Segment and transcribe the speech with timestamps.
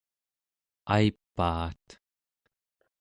[0.95, 1.85] aipaat